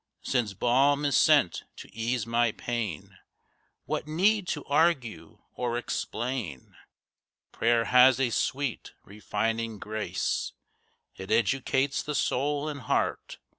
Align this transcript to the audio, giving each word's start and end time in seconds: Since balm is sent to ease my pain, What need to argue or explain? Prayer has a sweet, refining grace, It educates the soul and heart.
Since 0.23 0.55
balm 0.55 1.05
is 1.05 1.15
sent 1.15 1.65
to 1.75 1.87
ease 1.95 2.25
my 2.25 2.51
pain, 2.53 3.19
What 3.85 4.07
need 4.07 4.47
to 4.47 4.65
argue 4.65 5.43
or 5.53 5.77
explain? 5.77 6.75
Prayer 7.51 7.85
has 7.85 8.19
a 8.19 8.31
sweet, 8.31 8.93
refining 9.03 9.77
grace, 9.77 10.53
It 11.17 11.29
educates 11.29 12.01
the 12.01 12.15
soul 12.15 12.67
and 12.67 12.79
heart. 12.81 13.37